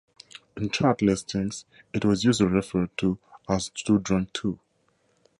In 0.57 0.71
chart 0.71 1.03
listings, 1.03 1.65
it 1.93 2.03
was 2.03 2.23
usually 2.23 2.49
referred 2.49 2.89
to 2.97 3.19
as 3.47 3.69
"Too 3.69 3.99
Drunk 3.99 4.33
To". 4.33 4.59